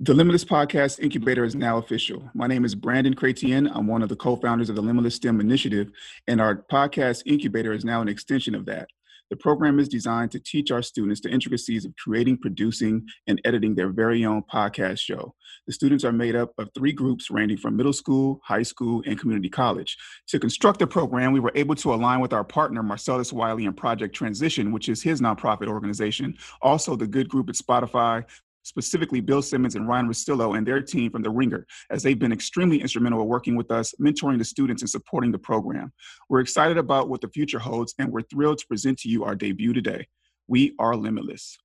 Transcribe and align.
The 0.00 0.14
Limitless 0.14 0.44
Podcast 0.44 1.00
Incubator 1.00 1.42
is 1.44 1.56
now 1.56 1.78
official. 1.78 2.30
My 2.32 2.46
name 2.46 2.64
is 2.64 2.76
Brandon 2.76 3.16
Chrétien. 3.16 3.68
I'm 3.74 3.88
one 3.88 4.00
of 4.00 4.08
the 4.08 4.14
co 4.14 4.36
founders 4.36 4.70
of 4.70 4.76
the 4.76 4.82
Limitless 4.82 5.16
STEM 5.16 5.40
Initiative, 5.40 5.90
and 6.28 6.40
our 6.40 6.64
podcast 6.70 7.24
incubator 7.26 7.72
is 7.72 7.84
now 7.84 8.00
an 8.00 8.06
extension 8.06 8.54
of 8.54 8.64
that. 8.66 8.86
The 9.30 9.36
program 9.36 9.80
is 9.80 9.88
designed 9.88 10.30
to 10.30 10.38
teach 10.38 10.70
our 10.70 10.82
students 10.82 11.20
the 11.20 11.30
intricacies 11.30 11.84
of 11.84 11.96
creating, 11.96 12.38
producing, 12.38 13.06
and 13.26 13.40
editing 13.44 13.74
their 13.74 13.90
very 13.90 14.24
own 14.24 14.42
podcast 14.42 15.00
show. 15.00 15.34
The 15.66 15.72
students 15.72 16.04
are 16.04 16.12
made 16.12 16.36
up 16.36 16.52
of 16.58 16.70
three 16.74 16.92
groups 16.92 17.28
ranging 17.28 17.58
from 17.58 17.76
middle 17.76 17.92
school, 17.92 18.40
high 18.44 18.62
school, 18.62 19.02
and 19.04 19.18
community 19.18 19.48
college. 19.48 19.98
To 20.28 20.38
construct 20.38 20.78
the 20.78 20.86
program, 20.86 21.32
we 21.32 21.40
were 21.40 21.52
able 21.56 21.74
to 21.74 21.92
align 21.92 22.20
with 22.20 22.32
our 22.32 22.44
partner, 22.44 22.84
Marcellus 22.84 23.32
Wiley, 23.32 23.66
and 23.66 23.76
Project 23.76 24.14
Transition, 24.14 24.70
which 24.70 24.88
is 24.88 25.02
his 25.02 25.20
nonprofit 25.20 25.66
organization. 25.66 26.38
Also, 26.62 26.94
the 26.94 27.06
Good 27.08 27.28
Group 27.28 27.48
at 27.48 27.56
Spotify, 27.56 28.24
specifically 28.68 29.20
Bill 29.20 29.42
Simmons 29.42 29.74
and 29.74 29.88
Ryan 29.88 30.08
Russillo 30.08 30.56
and 30.56 30.66
their 30.66 30.80
team 30.80 31.10
from 31.10 31.22
The 31.22 31.30
Ringer, 31.30 31.66
as 31.90 32.02
they've 32.02 32.18
been 32.18 32.32
extremely 32.32 32.80
instrumental 32.80 33.22
in 33.22 33.26
working 33.26 33.56
with 33.56 33.70
us, 33.70 33.94
mentoring 34.00 34.38
the 34.38 34.44
students, 34.44 34.82
and 34.82 34.90
supporting 34.90 35.32
the 35.32 35.38
program. 35.38 35.92
We're 36.28 36.40
excited 36.40 36.78
about 36.78 37.08
what 37.08 37.20
the 37.20 37.28
future 37.28 37.58
holds, 37.58 37.94
and 37.98 38.12
we're 38.12 38.22
thrilled 38.22 38.58
to 38.58 38.66
present 38.66 38.98
to 38.98 39.08
you 39.08 39.24
our 39.24 39.34
debut 39.34 39.72
today. 39.72 40.06
We 40.46 40.74
are 40.78 40.94
limitless. 40.96 41.58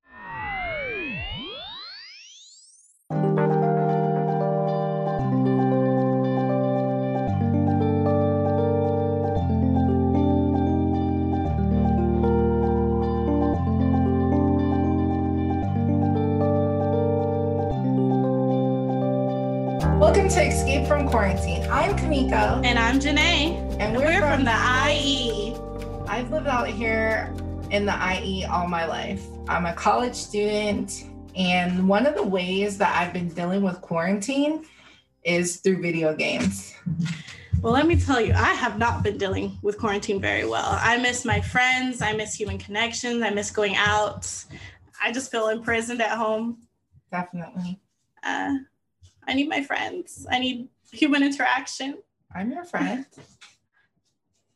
Welcome 20.23 20.41
to 20.41 20.47
Escape 20.47 20.87
from 20.87 21.09
Quarantine. 21.09 21.69
I'm 21.69 21.97
Kamiko. 21.97 22.65
And 22.65 22.79
I'm 22.79 22.97
Jonnae. 22.97 23.77
And 23.77 23.97
we're, 23.97 24.05
we're 24.05 24.21
from, 24.21 24.35
from, 24.35 24.45
the 24.45 24.89
IE. 24.89 25.53
I've 26.07 26.31
lived 26.31 26.47
out 26.47 26.69
here 26.69 27.35
in 27.71 27.85
the 27.85 27.93
IE 27.93 28.45
all 28.45 28.65
my 28.65 28.85
life. 28.85 29.21
I'm 29.49 29.65
a 29.65 29.73
college 29.73 30.15
student, 30.15 31.03
and 31.35 31.89
one 31.89 32.05
of 32.05 32.15
the 32.15 32.23
ways 32.23 32.77
that 32.77 32.95
I've 32.95 33.11
been 33.11 33.27
dealing 33.27 33.63
with 33.63 33.81
quarantine 33.81 34.63
is 35.25 35.57
through 35.57 35.81
video 35.81 36.15
games. 36.15 36.73
Well, 37.61 37.73
let 37.73 37.85
me 37.85 37.97
tell 37.97 38.21
you, 38.21 38.31
I 38.31 38.53
have 38.53 38.77
not 38.77 39.03
been 39.03 39.17
dealing 39.17 39.57
with 39.61 39.77
quarantine 39.77 40.21
very 40.21 40.45
well. 40.45 40.79
I 40.79 41.01
miss 41.01 41.25
my 41.25 41.41
friends, 41.41 42.01
I 42.01 42.13
miss 42.13 42.33
human 42.33 42.57
connections, 42.57 43.21
I 43.23 43.29
miss 43.31 43.51
going 43.51 43.75
out. 43.75 44.33
I 45.03 45.11
just 45.11 45.31
feel 45.31 45.49
imprisoned 45.49 46.01
at 46.01 46.17
home. 46.17 46.59
Definitely. 47.11 47.81
Uh, 48.25 48.53
I 49.27 49.33
need 49.33 49.49
my 49.49 49.63
friends. 49.63 50.25
I 50.29 50.39
need 50.39 50.67
human 50.91 51.23
interaction. 51.23 51.97
I'm 52.35 52.51
your 52.51 52.65
friend. 52.65 53.05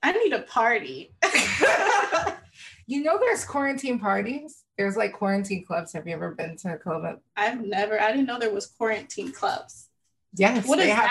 I 0.03 0.11
need 0.11 0.33
a 0.33 0.41
party. 0.43 1.13
you 2.87 3.03
know, 3.03 3.17
there's 3.19 3.43
quarantine 3.43 3.99
parties. 3.99 4.63
There's 4.77 4.95
like 4.95 5.13
quarantine 5.13 5.65
clubs. 5.65 5.93
Have 5.93 6.07
you 6.07 6.13
ever 6.13 6.31
been 6.31 6.55
to 6.57 6.73
a 6.73 6.77
club? 6.77 7.19
I've 7.35 7.65
never. 7.65 7.99
I 7.99 8.11
didn't 8.11 8.27
know 8.27 8.39
there 8.39 8.53
was 8.53 8.67
quarantine 8.67 9.31
clubs. 9.31 9.89
Yes. 10.35 10.67
What 10.67 10.79
is 10.79 10.89
have, 10.89 11.09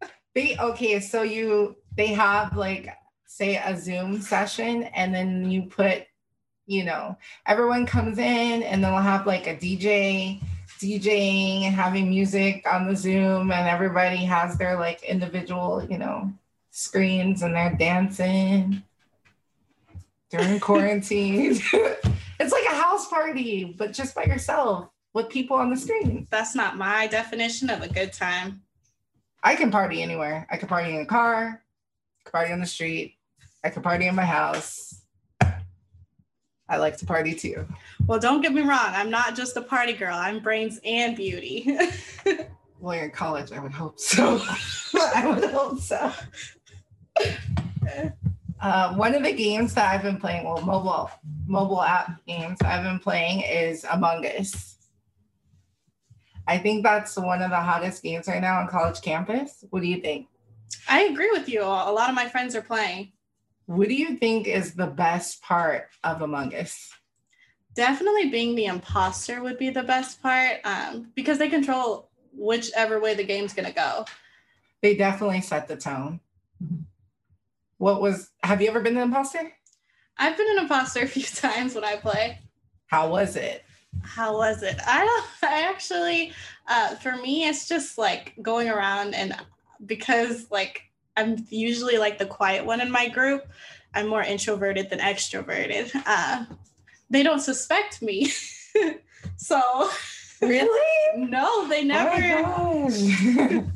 that? 0.00 0.10
They 0.34 0.56
okay. 0.58 1.00
So 1.00 1.22
you 1.22 1.76
they 1.96 2.08
have 2.08 2.56
like 2.56 2.94
say 3.26 3.56
a 3.56 3.76
Zoom 3.76 4.20
session, 4.20 4.84
and 4.84 5.14
then 5.14 5.50
you 5.50 5.62
put, 5.62 6.04
you 6.66 6.84
know, 6.84 7.16
everyone 7.46 7.86
comes 7.86 8.18
in, 8.18 8.62
and 8.62 8.82
then 8.82 8.92
we'll 8.92 9.02
have 9.02 9.26
like 9.26 9.46
a 9.46 9.54
DJ 9.54 10.42
DJing 10.78 11.62
and 11.62 11.74
having 11.74 12.08
music 12.08 12.66
on 12.70 12.86
the 12.86 12.96
Zoom, 12.96 13.50
and 13.50 13.68
everybody 13.68 14.18
has 14.18 14.58
their 14.58 14.78
like 14.78 15.02
individual, 15.02 15.86
you 15.88 15.98
know, 15.98 16.32
screens 16.70 17.42
and 17.42 17.54
they're 17.54 17.74
dancing 17.74 18.82
during 20.30 20.60
quarantine. 20.68 21.52
it's 21.72 22.52
like 22.52 22.64
a 22.66 22.74
house 22.74 23.08
party, 23.08 23.74
but 23.76 23.92
just 23.92 24.14
by 24.14 24.24
yourself 24.24 24.88
with 25.14 25.30
people 25.30 25.56
on 25.56 25.70
the 25.70 25.76
screen. 25.76 26.26
That's 26.30 26.54
not 26.54 26.76
my 26.76 27.06
definition 27.06 27.70
of 27.70 27.82
a 27.82 27.88
good 27.88 28.12
time. 28.12 28.62
I 29.42 29.54
can 29.54 29.70
party 29.70 30.02
anywhere. 30.02 30.46
I 30.50 30.56
can 30.56 30.68
party 30.68 30.94
in 30.94 31.00
a 31.00 31.06
car, 31.06 31.62
party 32.30 32.52
on 32.52 32.60
the 32.60 32.66
street, 32.66 33.16
I 33.64 33.70
can 33.70 33.82
party 33.82 34.06
in 34.06 34.14
my 34.14 34.24
house. 34.24 35.02
I 36.68 36.78
like 36.78 36.96
to 36.98 37.06
party 37.06 37.34
too. 37.34 37.66
Well, 38.06 38.18
don't 38.18 38.40
get 38.40 38.52
me 38.52 38.62
wrong. 38.62 38.90
I'm 38.92 39.10
not 39.10 39.36
just 39.36 39.56
a 39.56 39.62
party 39.62 39.92
girl. 39.92 40.14
I'm 40.14 40.40
brains 40.40 40.80
and 40.84 41.16
beauty. 41.16 41.78
well, 42.80 42.96
you're 42.96 43.04
in 43.04 43.10
college. 43.12 43.52
I 43.52 43.60
would 43.60 43.72
hope 43.72 44.00
so. 44.00 44.42
I 45.14 45.26
would 45.26 45.50
hope 45.50 45.78
so. 45.78 46.12
Uh, 48.60 48.94
one 48.94 49.14
of 49.14 49.22
the 49.22 49.32
games 49.32 49.74
that 49.74 49.94
I've 49.94 50.02
been 50.02 50.18
playing, 50.18 50.44
well, 50.44 50.60
mobile 50.62 51.10
mobile 51.46 51.82
app 51.82 52.24
games 52.26 52.58
I've 52.62 52.82
been 52.82 52.98
playing 52.98 53.42
is 53.42 53.84
Among 53.84 54.26
Us. 54.26 54.76
I 56.48 56.58
think 56.58 56.82
that's 56.82 57.16
one 57.16 57.42
of 57.42 57.50
the 57.50 57.60
hottest 57.60 58.02
games 58.02 58.28
right 58.28 58.40
now 58.40 58.60
on 58.60 58.68
college 58.68 59.00
campus. 59.02 59.64
What 59.70 59.82
do 59.82 59.88
you 59.88 60.00
think? 60.00 60.28
I 60.88 61.02
agree 61.02 61.30
with 61.32 61.48
you. 61.48 61.62
A 61.62 61.92
lot 61.92 62.08
of 62.08 62.14
my 62.14 62.28
friends 62.28 62.54
are 62.54 62.62
playing. 62.62 63.12
What 63.66 63.88
do 63.88 63.94
you 63.94 64.16
think 64.16 64.46
is 64.46 64.74
the 64.74 64.86
best 64.86 65.42
part 65.42 65.88
of 66.04 66.22
Among 66.22 66.54
Us? 66.54 66.90
Definitely 67.74 68.30
being 68.30 68.54
the 68.54 68.66
imposter 68.66 69.42
would 69.42 69.58
be 69.58 69.70
the 69.70 69.82
best 69.82 70.22
part 70.22 70.58
um, 70.64 71.10
because 71.14 71.38
they 71.38 71.48
control 71.48 72.08
whichever 72.32 73.00
way 73.00 73.14
the 73.14 73.24
game's 73.24 73.52
going 73.52 73.66
to 73.66 73.74
go. 73.74 74.04
They 74.82 74.94
definitely 74.94 75.40
set 75.40 75.66
the 75.66 75.76
tone. 75.76 76.20
What 77.78 78.00
was, 78.00 78.30
have 78.42 78.62
you 78.62 78.68
ever 78.68 78.80
been 78.80 78.96
an 78.96 79.02
imposter? 79.02 79.52
I've 80.16 80.36
been 80.36 80.50
an 80.52 80.62
imposter 80.62 81.00
a 81.00 81.08
few 81.08 81.22
times 81.24 81.74
when 81.74 81.84
I 81.84 81.96
play. 81.96 82.38
How 82.86 83.10
was 83.10 83.36
it? 83.36 83.64
How 84.02 84.36
was 84.36 84.62
it? 84.62 84.78
I 84.86 85.04
don't, 85.04 85.50
I 85.50 85.62
actually, 85.62 86.32
uh, 86.68 86.94
for 86.96 87.16
me, 87.16 87.48
it's 87.48 87.68
just 87.68 87.98
like 87.98 88.34
going 88.40 88.68
around 88.68 89.14
and 89.14 89.34
because 89.84 90.50
like 90.50 90.82
I'm 91.16 91.46
usually 91.48 91.98
like 91.98 92.18
the 92.18 92.26
quiet 92.26 92.64
one 92.64 92.80
in 92.80 92.90
my 92.90 93.08
group. 93.08 93.46
I'm 93.94 94.08
more 94.08 94.22
introverted 94.22 94.90
than 94.90 94.98
extroverted. 94.98 95.90
Uh, 96.06 96.44
they 97.08 97.22
don't 97.22 97.40
suspect 97.40 98.02
me. 98.02 98.30
so 99.36 99.90
really? 100.42 101.16
no, 101.16 101.68
they 101.68 101.84
never. 101.84 102.44
Oh 102.46 102.90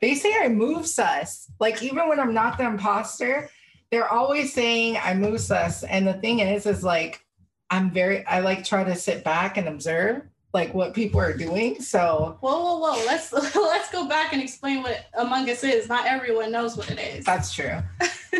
they 0.00 0.14
say 0.14 0.34
I 0.40 0.48
move 0.48 0.86
sus. 0.86 1.50
Like 1.60 1.82
even 1.82 2.08
when 2.08 2.20
I'm 2.20 2.34
not 2.34 2.56
the 2.58 2.64
imposter, 2.64 3.50
they're 3.90 4.10
always 4.10 4.52
saying 4.52 4.98
I 5.02 5.14
move 5.14 5.40
sus. 5.40 5.82
And 5.84 6.06
the 6.06 6.14
thing 6.14 6.40
is, 6.40 6.66
is 6.66 6.82
like 6.82 7.24
I'm 7.70 7.90
very 7.90 8.24
I 8.26 8.40
like 8.40 8.64
try 8.64 8.84
to 8.84 8.94
sit 8.94 9.24
back 9.24 9.56
and 9.56 9.68
observe 9.68 10.22
like 10.56 10.72
what 10.72 10.94
people 10.94 11.20
are 11.20 11.36
doing. 11.36 11.80
So 11.82 12.38
whoa, 12.40 12.58
whoa, 12.64 12.78
whoa. 12.78 13.04
Let's 13.04 13.30
let's 13.54 13.90
go 13.92 14.08
back 14.08 14.32
and 14.32 14.42
explain 14.42 14.82
what 14.82 15.04
Among 15.14 15.48
Us 15.50 15.62
is. 15.62 15.86
Not 15.88 16.06
everyone 16.06 16.50
knows 16.50 16.76
what 16.76 16.90
it 16.90 16.98
is. 16.98 17.24
That's 17.26 17.52
true. 17.54 17.78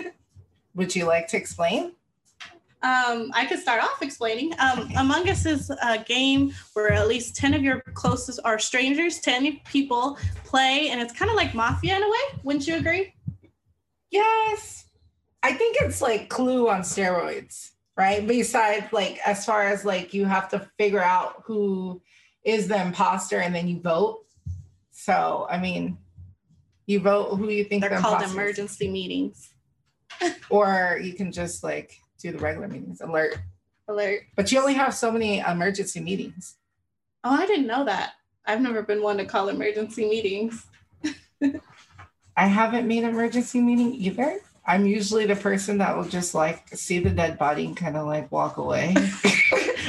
Would 0.74 0.96
you 0.96 1.04
like 1.04 1.28
to 1.28 1.36
explain? 1.36 1.92
Um, 2.82 3.30
I 3.34 3.46
could 3.46 3.58
start 3.58 3.82
off 3.82 4.00
explaining. 4.00 4.54
Um, 4.58 4.90
Among 4.96 5.28
Us 5.28 5.44
is 5.44 5.70
a 5.82 5.98
game 5.98 6.54
where 6.72 6.92
at 6.92 7.08
least 7.08 7.36
10 7.36 7.52
of 7.54 7.62
your 7.62 7.80
closest 7.94 8.40
are 8.44 8.58
strangers, 8.58 9.18
10 9.20 9.60
people 9.64 10.18
play, 10.44 10.88
and 10.90 11.00
it's 11.00 11.12
kind 11.12 11.30
of 11.30 11.36
like 11.36 11.54
Mafia 11.54 11.96
in 11.96 12.02
a 12.02 12.08
way. 12.08 12.40
Wouldn't 12.44 12.66
you 12.66 12.76
agree? 12.76 13.14
Yes. 14.10 14.86
I 15.42 15.52
think 15.52 15.76
it's 15.80 16.00
like 16.00 16.28
Clue 16.28 16.68
on 16.68 16.82
steroids, 16.82 17.72
right? 17.96 18.26
Besides, 18.26 18.92
like, 18.92 19.18
as 19.26 19.44
far 19.44 19.64
as 19.64 19.84
like 19.84 20.14
you 20.14 20.24
have 20.26 20.48
to 20.50 20.60
figure 20.78 21.02
out 21.02 21.42
who 21.44 22.00
is 22.46 22.68
the 22.68 22.80
imposter 22.80 23.40
and 23.40 23.54
then 23.54 23.68
you 23.68 23.80
vote. 23.80 24.24
So, 24.92 25.46
I 25.50 25.58
mean, 25.58 25.98
you 26.86 27.00
vote 27.00 27.36
who 27.36 27.50
you 27.50 27.64
think 27.64 27.82
they're 27.82 27.90
the 27.90 28.00
called 28.00 28.22
emergency 28.22 28.88
meetings. 28.88 29.52
or 30.50 30.98
you 31.02 31.12
can 31.12 31.32
just 31.32 31.62
like 31.62 32.00
do 32.18 32.32
the 32.32 32.38
regular 32.38 32.68
meetings, 32.68 33.00
alert. 33.00 33.36
Alert. 33.88 34.22
But 34.36 34.50
you 34.50 34.60
only 34.60 34.74
have 34.74 34.94
so 34.94 35.12
many 35.12 35.40
emergency 35.40 36.00
meetings. 36.00 36.56
Oh, 37.24 37.30
I 37.30 37.46
didn't 37.46 37.66
know 37.66 37.84
that. 37.84 38.12
I've 38.46 38.60
never 38.60 38.82
been 38.82 39.02
one 39.02 39.18
to 39.18 39.24
call 39.24 39.48
emergency 39.48 40.08
meetings. 40.08 40.64
I 42.36 42.46
haven't 42.46 42.86
made 42.86 43.02
emergency 43.02 43.60
meeting 43.60 43.94
either. 43.94 44.40
I'm 44.66 44.86
usually 44.86 45.26
the 45.26 45.36
person 45.36 45.78
that 45.78 45.96
will 45.96 46.04
just 46.04 46.34
like 46.34 46.68
see 46.68 46.98
the 46.98 47.10
dead 47.10 47.38
body 47.38 47.66
and 47.66 47.76
kind 47.76 47.96
of 47.96 48.06
like 48.06 48.30
walk 48.32 48.56
away. 48.56 48.92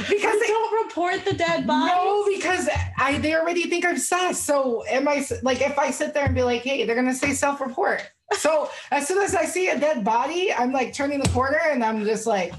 because 0.08 0.40
they 0.40 0.46
don't 0.46 0.84
report 0.84 1.24
the 1.24 1.34
dead 1.34 1.66
body. 1.66 1.92
No, 1.92 2.24
because 2.26 2.68
I 2.96 3.18
they 3.18 3.34
already 3.34 3.64
think 3.64 3.84
I'm 3.84 3.98
sus. 3.98 4.40
So 4.40 4.84
am 4.86 5.08
I 5.08 5.26
like 5.42 5.60
if 5.60 5.78
I 5.78 5.90
sit 5.90 6.14
there 6.14 6.26
and 6.26 6.34
be 6.34 6.42
like, 6.42 6.62
hey, 6.62 6.84
they're 6.84 6.96
gonna 6.96 7.14
say 7.14 7.32
self-report. 7.32 8.08
So 8.32 8.70
as 8.90 9.08
soon 9.08 9.22
as 9.22 9.34
I 9.34 9.46
see 9.46 9.68
a 9.68 9.78
dead 9.78 10.04
body, 10.04 10.52
I'm 10.52 10.72
like 10.72 10.92
turning 10.92 11.20
the 11.20 11.28
corner 11.30 11.60
and 11.70 11.82
I'm 11.82 12.04
just 12.04 12.26
like 12.26 12.52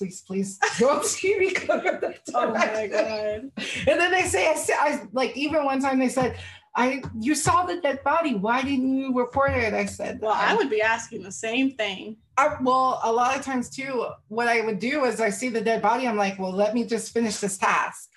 please, 0.00 0.22
please 0.22 0.58
don't 0.78 1.04
see 1.04 1.38
me 1.38 1.50
that 1.50 2.20
Oh 2.34 2.52
my 2.52 2.86
god. 2.86 3.50
And 3.86 4.00
then 4.00 4.10
they 4.10 4.22
say, 4.22 4.46
I, 4.46 4.54
I 4.70 5.02
like 5.12 5.36
even 5.36 5.64
one 5.64 5.82
time 5.82 5.98
they 5.98 6.08
said, 6.08 6.38
I 6.74 7.02
you 7.18 7.34
saw 7.34 7.66
the 7.66 7.80
dead 7.80 8.04
body. 8.04 8.34
Why 8.34 8.62
didn't 8.62 8.96
you 8.96 9.18
report 9.18 9.52
it? 9.52 9.74
I 9.74 9.86
said, 9.86 10.20
Well, 10.20 10.32
I 10.32 10.54
would 10.54 10.70
be 10.70 10.80
asking 10.80 11.22
the 11.22 11.32
same 11.32 11.72
thing. 11.72 12.16
I, 12.36 12.56
well, 12.60 13.00
a 13.02 13.12
lot 13.12 13.36
of 13.36 13.44
times 13.44 13.68
too, 13.68 14.06
what 14.28 14.48
I 14.48 14.60
would 14.60 14.78
do 14.78 15.04
is 15.04 15.20
I 15.20 15.30
see 15.30 15.48
the 15.48 15.60
dead 15.60 15.82
body. 15.82 16.06
I'm 16.06 16.16
like, 16.16 16.38
well, 16.38 16.52
let 16.52 16.74
me 16.74 16.84
just 16.84 17.12
finish 17.12 17.38
this 17.38 17.58
task 17.58 18.10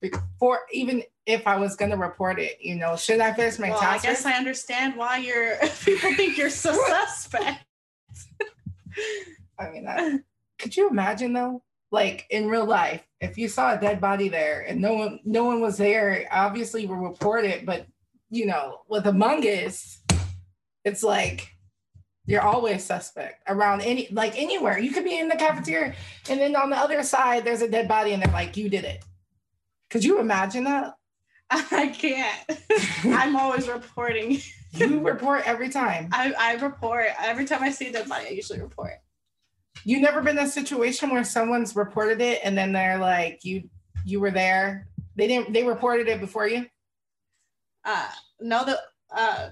before 0.00 0.60
even 0.72 1.02
if 1.24 1.46
I 1.46 1.56
was 1.56 1.76
going 1.76 1.90
to 1.92 1.96
report 1.96 2.38
it. 2.38 2.58
You 2.60 2.74
know, 2.74 2.96
should 2.96 3.20
I 3.20 3.32
finish 3.32 3.58
my 3.58 3.70
Well, 3.70 3.80
I 3.80 3.98
guess 3.98 4.22
first? 4.22 4.26
I 4.26 4.32
understand 4.32 4.96
why 4.96 5.18
you're 5.18 5.56
people 5.84 6.14
think 6.14 6.36
you're 6.36 6.50
so 6.50 6.72
suspect. 6.88 7.64
I 9.58 9.70
mean, 9.70 9.86
I, 9.88 10.18
could 10.58 10.76
you 10.76 10.90
imagine 10.90 11.32
though? 11.32 11.62
Like 11.90 12.26
in 12.30 12.48
real 12.48 12.66
life, 12.66 13.02
if 13.20 13.38
you 13.38 13.48
saw 13.48 13.74
a 13.74 13.80
dead 13.80 14.00
body 14.00 14.28
there 14.28 14.62
and 14.62 14.80
no 14.80 14.94
one, 14.94 15.20
no 15.24 15.44
one 15.44 15.60
was 15.60 15.78
there, 15.78 16.28
obviously 16.30 16.82
you 16.82 16.88
will 16.88 16.96
report 16.96 17.44
it. 17.44 17.64
But 17.64 17.86
you 18.28 18.46
know, 18.46 18.80
with 18.88 19.06
Among 19.06 19.42
Us, 19.44 20.00
it's 20.84 21.02
like 21.02 21.56
you're 22.26 22.42
always 22.42 22.84
suspect 22.84 23.42
around 23.48 23.82
any, 23.82 24.08
like 24.10 24.36
anywhere. 24.36 24.78
You 24.78 24.90
could 24.90 25.04
be 25.04 25.18
in 25.18 25.28
the 25.28 25.36
cafeteria, 25.36 25.94
and 26.28 26.40
then 26.40 26.56
on 26.56 26.70
the 26.70 26.76
other 26.76 27.02
side, 27.04 27.44
there's 27.44 27.62
a 27.62 27.68
dead 27.68 27.86
body, 27.86 28.12
and 28.12 28.22
they're 28.22 28.32
like, 28.32 28.56
"You 28.56 28.68
did 28.68 28.84
it." 28.84 29.04
Could 29.90 30.04
you 30.04 30.18
imagine 30.18 30.64
that? 30.64 30.94
I 31.50 31.88
can't. 31.88 32.44
I'm 33.04 33.36
always 33.36 33.68
reporting. 33.68 34.38
You 34.74 35.00
report 35.00 35.46
every 35.46 35.68
time. 35.68 36.08
I, 36.12 36.34
I 36.38 36.54
report 36.54 37.06
every 37.20 37.44
time 37.44 37.62
I 37.62 37.70
see 37.70 37.88
a 37.88 37.92
dead 37.92 38.08
body. 38.08 38.26
I 38.26 38.30
usually 38.30 38.60
report. 38.60 38.94
You 39.84 40.00
never 40.00 40.20
been 40.22 40.38
in 40.38 40.44
a 40.44 40.48
situation 40.48 41.10
where 41.10 41.24
someone's 41.24 41.76
reported 41.76 42.20
it, 42.20 42.40
and 42.42 42.56
then 42.56 42.72
they're 42.72 42.98
like, 42.98 43.44
"You, 43.44 43.68
you 44.04 44.20
were 44.20 44.30
there." 44.30 44.88
They 45.16 45.26
didn't. 45.28 45.52
They 45.52 45.64
reported 45.64 46.08
it 46.08 46.20
before 46.20 46.46
you. 46.48 46.66
Uh, 47.84 48.08
no, 48.40 48.64
the 48.64 48.78
uh, 49.16 49.50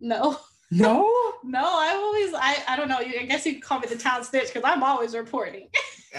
no, 0.00 0.38
No. 0.70 1.34
no. 1.44 1.62
I 1.62 1.92
always, 1.94 2.34
I, 2.34 2.62
I 2.72 2.76
don't 2.76 2.88
know. 2.88 3.00
You, 3.00 3.20
I 3.20 3.24
guess 3.26 3.44
you 3.46 3.60
call 3.60 3.78
me 3.80 3.88
the 3.88 3.96
town 3.96 4.24
snitch 4.24 4.48
because 4.52 4.62
I'm 4.64 4.82
always 4.82 5.14
reporting. 5.14 5.68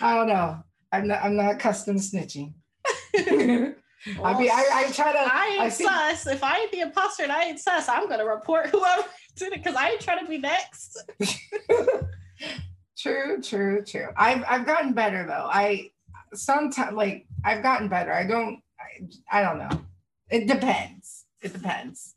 I 0.00 0.14
don't 0.14 0.28
know. 0.28 0.62
I'm 0.92 1.08
not. 1.08 1.24
I'm 1.24 1.36
not 1.36 1.58
custom 1.58 1.96
snitching. 1.96 2.54
I 3.16 4.38
mean, 4.38 4.50
I, 4.50 4.66
I 4.72 4.90
try 4.92 5.12
to. 5.12 5.18
I 5.18 5.48
ain't 5.52 5.60
I 5.62 5.70
think- 5.70 5.90
sus. 5.90 6.26
If 6.26 6.44
I 6.44 6.58
ain't 6.60 6.70
the 6.72 6.80
imposter 6.80 7.22
and 7.24 7.32
I 7.32 7.44
ain't 7.44 7.58
sus, 7.58 7.88
I'm 7.88 8.08
gonna 8.08 8.24
report 8.26 8.68
whoever 8.68 9.02
did 9.36 9.52
it 9.52 9.62
because 9.62 9.76
I 9.76 9.90
ain't 9.90 10.00
trying 10.00 10.24
to 10.24 10.30
be 10.30 10.38
next. 10.38 11.02
True, 13.04 13.42
true, 13.42 13.84
true. 13.84 14.08
I've 14.16 14.44
I've 14.48 14.64
gotten 14.64 14.94
better 14.94 15.26
though. 15.26 15.46
I 15.50 15.90
sometimes 16.32 16.96
like 16.96 17.26
I've 17.44 17.62
gotten 17.62 17.88
better. 17.88 18.12
I 18.12 18.26
don't. 18.26 18.62
I, 18.80 19.40
I 19.40 19.42
don't 19.42 19.58
know. 19.58 19.84
It 20.30 20.46
depends. 20.46 21.26
It 21.42 21.52
depends. 21.52 22.14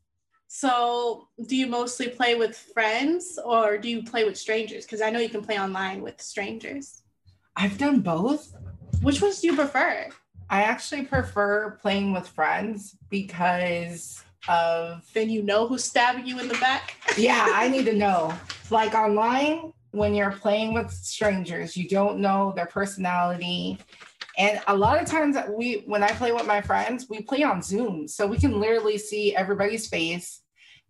So, 0.48 1.28
do 1.46 1.58
you 1.58 1.68
mostly 1.68 2.08
play 2.08 2.36
with 2.36 2.58
friends 2.74 3.38
or 3.44 3.78
do 3.78 3.90
you 3.90 4.02
play 4.02 4.24
with 4.24 4.38
strangers? 4.38 4.86
Because 4.86 5.02
I 5.02 5.10
know 5.10 5.20
you 5.20 5.28
can 5.28 5.44
play 5.44 5.60
online 5.60 6.02
with 6.02 6.22
strangers. 6.22 7.04
I've 7.58 7.78
done 7.78 8.00
both. 8.00 8.56
Which 9.02 9.22
ones 9.22 9.42
do 9.42 9.48
you 9.48 9.56
prefer? 9.56 10.08
I 10.50 10.62
actually 10.62 11.04
prefer 11.04 11.78
playing 11.82 12.14
with 12.14 12.30
friends 12.30 12.96
because 13.10 14.24
of 14.48 15.06
Then 15.14 15.30
you 15.30 15.44
know 15.44 15.68
who's 15.68 15.84
stabbing 15.84 16.26
you 16.26 16.40
in 16.40 16.48
the 16.48 16.58
back. 16.58 16.96
yeah, 17.18 17.48
I 17.54 17.68
need 17.68 17.86
to 17.86 17.94
know. 17.94 18.34
Like 18.70 18.94
online, 18.94 19.74
when 19.92 20.14
you're 20.14 20.32
playing 20.32 20.74
with 20.74 20.92
strangers, 20.92 21.76
you 21.76 21.88
don't 21.88 22.20
know 22.20 22.54
their 22.56 22.66
personality. 22.66 23.80
And 24.38 24.62
a 24.68 24.76
lot 24.76 25.02
of 25.02 25.08
times 25.08 25.36
we 25.50 25.84
when 25.86 26.04
I 26.04 26.10
play 26.10 26.32
with 26.32 26.46
my 26.46 26.62
friends, 26.62 27.08
we 27.10 27.22
play 27.22 27.44
on 27.44 27.62
Zoom. 27.62 28.08
So 28.08 28.28
we 28.28 28.38
can 28.38 28.60
literally 28.60 28.98
see 28.98 29.36
everybody's 29.36 29.88
face 29.88 30.42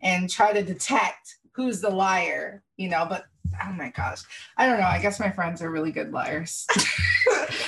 and 0.01 0.29
try 0.29 0.53
to 0.53 0.63
detect 0.63 1.37
who's 1.53 1.81
the 1.81 1.89
liar, 1.89 2.63
you 2.75 2.87
know, 2.87 3.05
but 3.09 3.25
oh 3.63 3.73
my 3.73 3.89
gosh. 3.89 4.21
I 4.57 4.65
don't 4.65 4.79
know. 4.79 4.85
I 4.85 4.99
guess 4.99 5.19
my 5.19 5.29
friends 5.29 5.61
are 5.61 5.69
really 5.69 5.91
good 5.91 6.11
liars. 6.11 6.65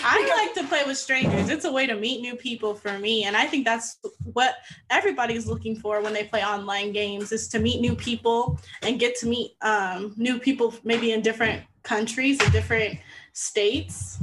I 0.03 0.45
like 0.45 0.53
to 0.56 0.68
play 0.68 0.83
with 0.86 0.97
strangers. 0.97 1.50
It's 1.50 1.65
a 1.65 1.71
way 1.71 1.86
to 1.86 1.95
meet 1.95 2.21
new 2.21 2.36
people 2.36 2.74
for 2.74 2.97
me. 3.00 3.25
And 3.25 3.36
I 3.36 3.45
think 3.45 3.65
that's 3.65 3.97
what 4.33 4.56
everybody's 4.89 5.47
looking 5.47 5.75
for 5.75 6.01
when 6.01 6.13
they 6.13 6.24
play 6.24 6.44
online 6.44 6.91
games 6.91 7.31
is 7.31 7.47
to 7.50 7.59
meet 7.59 7.81
new 7.81 7.95
people 7.95 8.59
and 8.81 9.00
get 9.00 9.15
to 9.18 9.27
meet 9.27 9.51
um, 9.62 10.13
new 10.18 10.39
people 10.39 10.74
maybe 10.83 11.12
in 11.12 11.21
different 11.21 11.63
countries 11.83 12.39
and 12.41 12.51
different 12.51 13.00
states. 13.33 14.19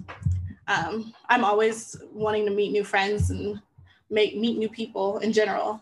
Um, 0.69 1.15
I'm 1.29 1.45
always 1.45 1.97
wanting 2.13 2.47
to 2.47 2.53
meet 2.53 2.73
new 2.73 2.85
friends 2.85 3.31
and 3.31 3.61
make 4.11 4.37
meet 4.37 4.59
new 4.59 4.69
people 4.69 5.19
in 5.19 5.33
general. 5.33 5.81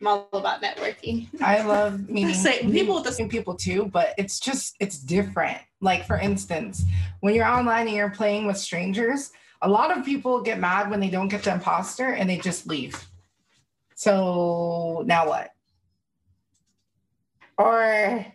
I'm 0.00 0.06
all 0.06 0.28
about 0.32 0.62
networking. 0.62 1.28
I 1.40 1.62
love 1.62 2.08
meeting 2.08 2.34
people 2.72 2.96
with 2.96 3.04
the- 3.04 3.12
same 3.12 3.28
people 3.28 3.54
too, 3.54 3.86
but 3.86 4.14
it's 4.18 4.38
just 4.40 4.76
it's 4.80 4.98
different. 4.98 5.58
Like 5.80 6.06
for 6.06 6.18
instance, 6.18 6.84
when 7.20 7.34
you're 7.34 7.46
online 7.46 7.86
and 7.86 7.96
you're 7.96 8.10
playing 8.10 8.46
with 8.46 8.56
strangers, 8.56 9.32
a 9.62 9.68
lot 9.68 9.96
of 9.96 10.04
people 10.04 10.42
get 10.42 10.58
mad 10.58 10.90
when 10.90 11.00
they 11.00 11.10
don't 11.10 11.28
get 11.28 11.42
the 11.42 11.52
imposter 11.52 12.08
and 12.08 12.28
they 12.28 12.38
just 12.38 12.66
leave. 12.66 13.06
So 13.94 15.02
now 15.06 15.28
what? 15.28 15.50
Or 17.56 18.26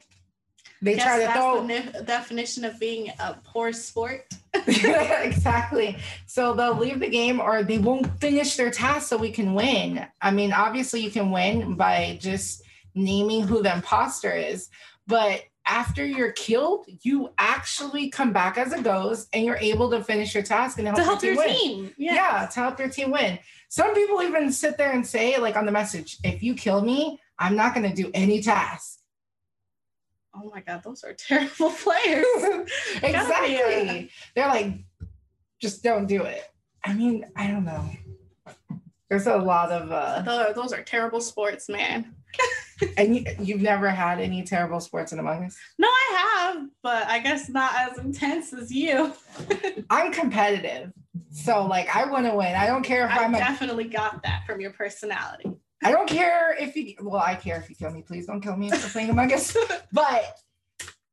they 0.82 0.96
try 0.96 1.20
to 1.20 1.26
that's 1.26 1.38
throw 1.38 1.68
the 1.68 2.04
definition 2.04 2.64
of 2.64 2.80
being 2.80 3.10
a 3.20 3.36
poor 3.44 3.74
sport. 3.74 4.26
exactly. 5.24 5.98
So 6.26 6.54
they'll 6.54 6.78
leave 6.78 7.00
the 7.00 7.10
game 7.10 7.40
or 7.40 7.64
they 7.64 7.78
won't 7.78 8.20
finish 8.20 8.56
their 8.56 8.72
task 8.72 9.08
so 9.08 9.18
we 9.18 9.32
can 9.32 9.54
win. 9.54 10.06
I 10.22 10.32
mean, 10.32 10.54
obviously 10.54 11.02
you 11.02 11.12
can 11.12 11.32
win 11.32 11.76
by 11.76 12.18
just 12.22 12.64
naming 12.96 13.44
who 13.44 13.62
the 13.62 13.74
imposter 13.74 14.32
is, 14.32 14.70
but 15.08 15.44
after 15.66 16.04
you're 16.06 16.32
killed, 16.32 16.86
you 17.04 17.32
actually 17.38 18.10
come 18.10 18.34
back 18.34 18.58
as 18.58 18.74
a 18.74 18.82
ghost 18.82 19.30
and 19.34 19.46
you're 19.46 19.58
able 19.58 19.90
to 19.92 20.04
finish 20.04 20.34
your 20.34 20.44
task 20.44 20.80
and 20.80 20.88
help, 20.88 20.98
to 20.98 21.04
help 21.04 21.22
your 21.22 21.34
your 21.34 21.44
team 21.44 21.54
win. 21.54 21.86
team. 21.86 21.94
Yeah. 21.98 22.16
Yeah, 22.16 22.46
to 22.48 22.60
help 22.60 22.80
your 22.80 22.90
team 22.90 23.12
win. 23.12 23.38
Some 23.70 23.94
people 23.94 24.22
even 24.24 24.52
sit 24.52 24.78
there 24.78 24.92
and 24.92 25.06
say, 25.06 25.38
like 25.38 25.56
on 25.56 25.68
the 25.68 25.72
message, 25.72 26.18
if 26.24 26.42
you 26.42 26.56
kill 26.56 26.82
me, 26.82 27.20
I'm 27.38 27.56
not 27.56 27.76
going 27.76 27.88
to 27.88 27.96
do 27.96 28.10
any 28.14 28.42
tasks. 28.42 28.99
Oh 30.36 30.52
my 30.54 30.62
god, 30.62 30.84
those 30.84 31.04
are 31.04 31.14
terrible 31.18 31.72
players. 31.72 32.26
exactly. 33.04 34.10
They're 34.36 34.48
like, 34.48 34.74
just 35.62 35.84
don't 35.84 36.06
do 36.06 36.24
it. 36.24 36.44
I 36.84 36.94
mean, 36.94 37.26
I 37.36 37.48
don't 37.48 37.66
know. 37.66 37.90
There's 39.10 39.28
a 39.28 39.38
lot 39.38 39.72
of, 39.72 39.92
uh, 39.92 40.22
Those, 40.22 40.56
those 40.56 40.74
are 40.74 40.84
terrible 40.84 41.20
sports, 41.20 41.68
man. 41.68 42.14
and 42.98 43.16
you, 43.16 43.26
you've 43.40 43.62
never 43.62 43.90
had 43.90 44.20
any 44.20 44.44
terrible 44.44 44.80
sports 44.80 45.12
in 45.12 45.20
Among 45.20 45.46
Us. 45.46 45.58
No, 45.78 45.88
I 45.88 46.54
have, 46.54 46.68
but 46.84 47.08
I 47.08 47.20
guess 47.20 47.50
not 47.50 47.72
as 47.76 47.98
intense 47.98 48.54
as 48.54 48.72
you. 48.72 49.12
I'm 49.90 50.12
competitive, 50.12 50.92
so 51.32 51.66
like 51.66 51.94
I 51.94 52.06
want 52.06 52.28
to 52.28 52.36
win. 52.36 52.56
I 52.56 52.68
don't 52.68 52.84
care 52.84 53.06
if 53.06 53.12
I 53.12 53.24
I'm. 53.24 53.34
A, 53.34 53.40
definitely 53.40 53.86
got 53.86 54.22
that 54.24 54.44
from 54.46 54.62
your 54.62 54.72
personality. 54.72 55.52
I 55.84 55.92
don't 55.92 56.10
care 56.10 56.56
if 56.60 56.76
you. 56.76 56.96
Well, 57.02 57.22
I 57.22 57.36
care 57.36 57.58
if 57.58 57.70
you 57.70 57.76
kill 57.76 57.92
me. 57.92 58.02
Please 58.02 58.26
don't 58.26 58.42
kill 58.42 58.56
me 58.58 58.70
for 58.70 58.90
playing 58.90 59.10
Among 59.10 59.32
Us. 59.34 59.56
But 59.94 60.38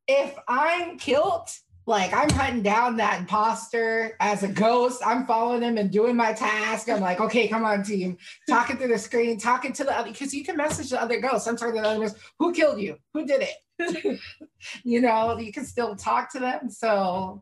if 0.07 0.35
I'm 0.47 0.97
killed, 0.97 1.47
like 1.85 2.13
I'm 2.13 2.29
hunting 2.29 2.63
down 2.63 2.97
that 2.97 3.19
imposter 3.21 4.15
as 4.19 4.43
a 4.43 4.47
ghost, 4.49 5.01
I'm 5.05 5.25
following 5.25 5.61
him 5.61 5.77
and 5.77 5.89
doing 5.89 6.15
my 6.17 6.33
task. 6.33 6.89
I'm 6.89 6.99
like, 7.01 7.21
okay, 7.21 7.47
come 7.47 7.63
on, 7.63 7.83
team. 7.83 8.17
Talking 8.49 8.77
through 8.77 8.89
the 8.89 8.99
screen, 8.99 9.39
talking 9.39 9.71
to 9.73 9.83
the 9.85 9.97
other, 9.97 10.11
because 10.11 10.33
you 10.33 10.43
can 10.43 10.57
message 10.57 10.89
the 10.89 11.01
other 11.01 11.19
ghosts. 11.21 11.47
I'm 11.47 11.55
talking 11.55 11.75
to 11.75 11.81
the 11.81 11.87
other 11.87 11.99
ghosts. 12.01 12.19
Who 12.39 12.51
killed 12.53 12.79
you? 12.81 12.97
Who 13.13 13.25
did 13.25 13.47
it? 13.79 14.19
you 14.83 14.99
know, 15.01 15.37
you 15.37 15.51
can 15.53 15.63
still 15.65 15.95
talk 15.95 16.31
to 16.33 16.39
them. 16.39 16.69
So 16.69 17.41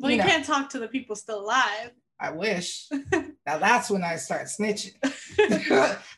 Well, 0.00 0.10
You 0.10 0.16
you, 0.18 0.22
know. 0.22 0.28
can't 0.28 0.44
talk 0.44 0.68
to 0.70 0.78
the 0.78 0.88
people 0.88 1.16
still 1.16 1.40
alive. 1.40 1.92
I 2.20 2.30
wish. 2.30 2.88
now 3.46 3.58
that's 3.58 3.90
when 3.90 4.04
I 4.04 4.16
start 4.16 4.46
snitching. 4.46 4.94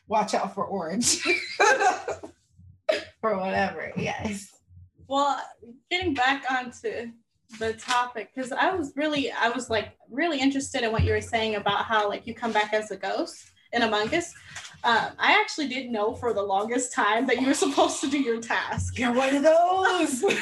Watch 0.07 0.33
out 0.33 0.53
for 0.53 0.65
orange. 0.65 1.25
or 3.21 3.37
whatever. 3.37 3.91
Yes. 3.97 4.51
Well, 5.07 5.41
getting 5.89 6.13
back 6.13 6.43
onto 6.49 7.11
the 7.59 7.73
topic, 7.73 8.29
because 8.33 8.51
I 8.51 8.73
was 8.73 8.93
really, 8.95 9.31
I 9.31 9.49
was 9.49 9.69
like 9.69 9.97
really 10.09 10.39
interested 10.39 10.83
in 10.83 10.91
what 10.91 11.03
you 11.03 11.11
were 11.11 11.21
saying 11.21 11.55
about 11.55 11.85
how 11.85 12.07
like 12.07 12.27
you 12.27 12.33
come 12.33 12.51
back 12.51 12.73
as 12.73 12.91
a 12.91 12.97
ghost 12.97 13.51
in 13.73 13.81
Among 13.81 14.13
Us. 14.13 14.33
Um, 14.83 15.11
I 15.17 15.39
actually 15.39 15.67
didn't 15.67 15.91
know 15.91 16.13
for 16.13 16.33
the 16.33 16.41
longest 16.41 16.93
time 16.93 17.25
that 17.27 17.41
you 17.41 17.47
were 17.47 17.53
supposed 17.65 18.01
to 18.01 18.09
do 18.09 18.19
your 18.19 18.41
task. 18.41 18.97
You're 18.97 19.13
one 19.13 19.35
of 19.35 19.43
those. 19.43 20.23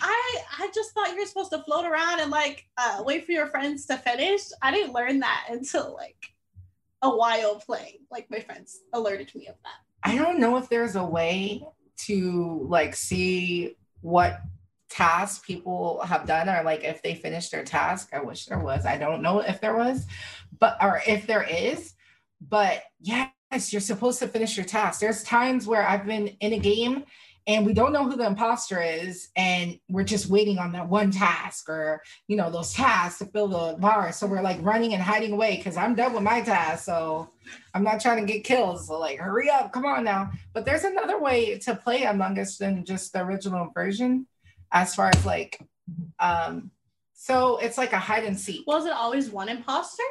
I 0.00 0.38
I 0.58 0.70
just 0.74 0.92
thought 0.92 1.10
you 1.10 1.20
were 1.20 1.26
supposed 1.26 1.50
to 1.52 1.62
float 1.62 1.84
around 1.84 2.20
and 2.20 2.30
like 2.30 2.66
uh, 2.76 3.02
wait 3.04 3.26
for 3.26 3.32
your 3.32 3.48
friends 3.48 3.86
to 3.86 3.96
finish. 3.96 4.40
I 4.62 4.70
didn't 4.70 4.94
learn 4.94 5.20
that 5.20 5.46
until 5.50 5.94
like 5.94 6.32
a 7.02 7.14
while 7.14 7.56
playing. 7.56 7.98
Like 8.10 8.30
my 8.30 8.40
friends 8.40 8.80
alerted 8.92 9.34
me 9.34 9.46
of 9.46 9.54
that. 9.64 9.80
I 10.02 10.16
don't 10.16 10.38
know 10.38 10.56
if 10.56 10.68
there's 10.68 10.96
a 10.96 11.04
way 11.04 11.64
to 12.06 12.66
like 12.68 12.94
see 12.94 13.76
what 14.00 14.40
tasks 14.88 15.44
people 15.44 16.00
have 16.02 16.26
done 16.26 16.48
or 16.48 16.62
like 16.62 16.84
if 16.84 17.02
they 17.02 17.14
finished 17.14 17.50
their 17.50 17.64
task. 17.64 18.10
I 18.12 18.20
wish 18.20 18.46
there 18.46 18.60
was. 18.60 18.86
I 18.86 18.96
don't 18.96 19.22
know 19.22 19.40
if 19.40 19.60
there 19.60 19.76
was, 19.76 20.06
but 20.58 20.76
or 20.82 21.02
if 21.06 21.26
there 21.26 21.42
is. 21.42 21.94
But 22.40 22.82
yes, 23.00 23.72
you're 23.72 23.80
supposed 23.80 24.20
to 24.20 24.28
finish 24.28 24.56
your 24.56 24.66
task. 24.66 25.00
There's 25.00 25.22
times 25.22 25.66
where 25.66 25.86
I've 25.86 26.06
been 26.06 26.28
in 26.40 26.52
a 26.52 26.58
game 26.58 27.04
and 27.48 27.64
we 27.64 27.72
don't 27.72 27.92
know 27.92 28.04
who 28.04 28.14
the 28.14 28.26
imposter 28.26 28.80
is 28.80 29.30
and 29.34 29.80
we're 29.88 30.04
just 30.04 30.28
waiting 30.28 30.58
on 30.58 30.70
that 30.72 30.88
one 30.88 31.10
task 31.10 31.68
or 31.68 32.02
you 32.28 32.36
know 32.36 32.50
those 32.50 32.72
tasks 32.74 33.18
to 33.18 33.26
fill 33.26 33.48
the 33.48 33.76
bar 33.78 34.12
so 34.12 34.26
we're 34.26 34.42
like 34.42 34.58
running 34.60 34.92
and 34.92 35.02
hiding 35.02 35.32
away 35.32 35.56
because 35.56 35.76
i'm 35.76 35.94
done 35.94 36.12
with 36.12 36.22
my 36.22 36.42
task. 36.42 36.84
So 36.84 37.30
i'm 37.74 37.82
not 37.82 38.00
trying 38.00 38.24
to 38.24 38.32
get 38.32 38.44
kills. 38.44 38.86
So 38.86 38.98
like 38.98 39.18
hurry 39.18 39.50
up. 39.50 39.72
Come 39.72 39.86
on 39.86 40.04
now. 40.04 40.30
But 40.52 40.64
there's 40.64 40.84
another 40.84 41.18
way 41.18 41.58
to 41.60 41.74
play 41.74 42.04
among 42.04 42.38
us 42.38 42.58
than 42.58 42.84
just 42.84 43.12
the 43.12 43.24
original 43.24 43.70
version 43.74 44.26
as 44.70 44.94
far 44.94 45.10
as 45.14 45.24
like 45.24 45.58
um 46.18 46.70
so 47.14 47.58
it's 47.58 47.78
like 47.78 47.92
a 47.92 47.98
hide 47.98 48.24
and 48.24 48.38
seek. 48.38 48.66
Was 48.66 48.86
it 48.86 48.92
always 48.92 49.30
one 49.30 49.48
imposter? 49.48 50.04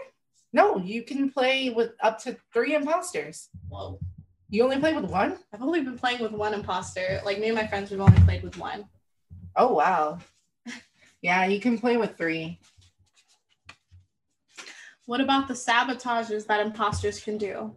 no 0.53 0.77
you 0.77 1.03
can 1.03 1.29
play 1.29 1.69
with 1.69 1.91
up 2.01 2.19
to 2.23 2.37
three 2.53 2.73
imposters. 2.73 3.49
Whoa. 3.69 3.99
You 4.49 4.63
only 4.63 4.79
play 4.79 4.93
with 4.93 5.05
one 5.05 5.37
I've 5.53 5.61
only 5.61 5.81
been 5.81 5.97
playing 5.97 6.21
with 6.21 6.31
one 6.31 6.53
imposter. 6.53 7.21
Like 7.25 7.39
me 7.39 7.47
and 7.47 7.55
my 7.55 7.67
friends, 7.67 7.91
we've 7.91 7.99
only 7.99 8.21
played 8.21 8.43
with 8.43 8.57
one. 8.57 8.85
Oh 9.55 9.73
wow. 9.73 10.19
Yeah, 11.21 11.45
you 11.45 11.59
can 11.59 11.77
play 11.77 11.97
with 11.97 12.15
three. 12.17 12.59
What 15.05 15.21
about 15.21 15.47
the 15.47 15.53
sabotages 15.53 16.45
that 16.47 16.65
imposters 16.65 17.19
can 17.19 17.37
do? 17.37 17.73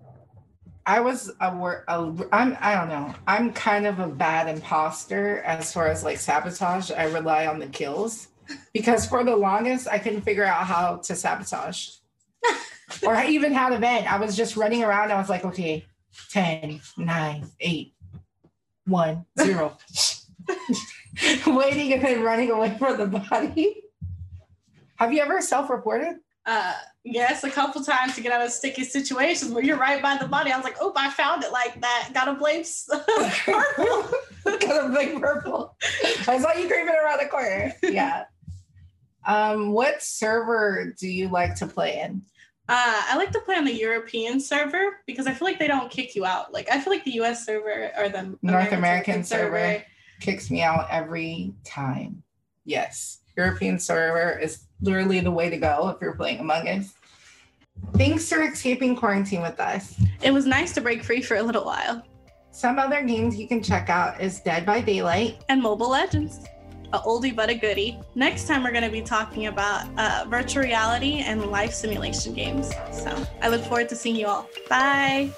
I 0.87 1.01
was 1.01 1.31
a 1.41 1.57
wor- 1.57 1.85
a, 1.89 2.13
I'm 2.33 2.57
I 2.61 2.75
don't 2.75 2.89
know. 2.89 3.15
I'm 3.27 3.53
kind 3.53 3.87
of 3.87 3.99
a 3.99 4.09
bad 4.09 4.49
imposter 4.49 5.39
as 5.43 5.73
far 5.73 5.89
as 5.89 6.05
like 6.05 6.19
sabotage. 6.19 6.91
I 6.91 7.05
rely 7.05 7.47
on 7.47 7.59
the 7.59 7.67
kills 7.67 8.29
because 8.73 9.07
for 9.07 9.23
the 9.23 9.37
longest 9.37 9.89
I 9.89 9.99
couldn't 9.99 10.23
figure 10.23 10.45
out 10.45 10.67
how 10.67 10.97
to 10.97 11.15
sabotage 11.15 11.91
or 13.07 13.23
even 13.23 13.53
how 13.53 13.69
to 13.69 13.79
vent. 13.79 14.11
I 14.13 14.19
was 14.19 14.37
just 14.37 14.57
running 14.57 14.83
around. 14.83 15.13
I 15.13 15.19
was 15.19 15.29
like, 15.29 15.45
okay, 15.45 15.87
10, 16.31 16.81
9, 16.97 17.47
8, 17.61 17.95
1, 18.87 19.27
0. 19.41 19.77
Waiting 21.47 21.93
and 21.93 22.03
then 22.03 22.23
running 22.23 22.51
away 22.51 22.77
from 22.79 22.97
the 22.97 23.07
body. 23.07 23.83
Have 24.97 25.13
you 25.13 25.23
ever 25.23 25.41
self-reported? 25.41 26.17
Uh, 26.47 26.75
yes, 27.05 27.45
a 27.45 27.51
couple 27.51 27.83
times 27.85 28.15
to 28.15 28.21
get 28.21 28.33
out 28.33 28.45
of 28.45 28.51
sticky 28.51 28.85
situations 28.85 29.53
where 29.53 29.63
you're 29.63 29.77
right 29.77 30.03
by 30.03 30.17
the 30.17 30.27
body. 30.27 30.51
I 30.51 30.57
was 30.57 30.65
like, 30.65 30.77
oh, 30.81 30.93
I 30.97 31.11
found 31.11 31.45
it 31.45 31.53
like 31.53 31.81
that. 31.81 32.11
Gotta 32.15 32.35
blame 32.35 32.65
purple. 33.45 34.11
Got 34.45 34.87
a 34.87 34.93
big 34.93 35.15
purple. 35.21 35.77
I 36.27 36.39
saw 36.39 36.53
you 36.55 36.67
creeping 36.67 36.89
around 36.89 37.19
the 37.19 37.27
corner. 37.31 37.73
Yeah. 37.83 38.25
Um, 39.27 39.73
what 39.73 40.03
server 40.03 40.95
do 40.99 41.09
you 41.09 41.29
like 41.29 41.55
to 41.57 41.67
play 41.67 42.01
in? 42.01 42.23
Uh, 42.71 43.03
I 43.09 43.17
like 43.17 43.33
to 43.33 43.41
play 43.41 43.57
on 43.57 43.65
the 43.65 43.75
European 43.75 44.39
server 44.39 45.01
because 45.05 45.27
I 45.27 45.35
feel 45.35 45.49
like 45.49 45.59
they 45.59 45.67
don't 45.67 45.91
kick 45.91 46.15
you 46.15 46.25
out. 46.25 46.53
Like 46.53 46.71
I 46.71 46.81
feel 46.81 46.93
like 46.93 47.05
the 47.05 47.21
US 47.21 47.45
server 47.45 47.91
or 47.99 48.09
the 48.09 48.39
North 48.43 48.71
American 48.71 49.25
server. 49.25 49.83
Kicks 50.21 50.53
me 50.53 50.63
out 50.63 50.87
every 50.89 51.53
time. 51.65 52.23
Yes. 52.65 53.23
European 53.37 53.81
server 53.81 54.39
is 54.39 54.67
literally 54.81 55.19
the 55.19 55.33
way 55.33 55.51
to 55.51 55.57
go 55.57 55.89
if 55.89 55.97
you're 56.01 56.15
playing 56.15 56.39
Among 56.39 56.69
Us. 56.69 56.95
Thanks 57.95 58.29
for 58.29 58.41
escaping 58.43 58.95
quarantine 58.95 59.43
with 59.43 59.59
us. 59.59 60.01
It 60.23 60.31
was 60.31 60.47
nice 60.47 60.73
to 60.75 60.81
break 60.81 61.03
free 61.03 61.23
for 61.23 61.39
a 61.39 61.43
little 61.43 61.65
while. 61.65 62.05
Some 62.53 62.79
other 62.79 63.03
games 63.03 63.37
you 63.37 63.49
can 63.49 63.65
check 63.65 63.91
out 63.91 64.21
is 64.21 64.39
Dead 64.43 64.65
by 64.65 64.81
Daylight, 64.81 65.43
And 65.49 65.61
Mobile 65.61 65.91
Legends, 65.91 66.39
a 66.93 66.99
oldie 67.01 67.35
but 67.35 67.51
a 67.51 67.55
goodie. 67.55 67.99
Next 68.15 68.47
time 68.47 68.63
we're 68.63 68.73
going 68.73 68.85
to 68.85 68.91
be 68.91 69.03
talking 69.03 69.47
about 69.47 69.87
uh, 69.99 70.25
virtual 70.29 70.63
reality 70.63 71.21
and 71.21 71.47
life 71.47 71.73
simulation 71.73 72.35
games. 72.35 72.71
So 72.93 73.15
I 73.43 73.49
look 73.49 73.63
forward 73.63 73.89
to 73.91 73.97
seeing 73.97 74.17
you 74.17 74.27
all. 74.27 74.49
Bye. 74.69 75.31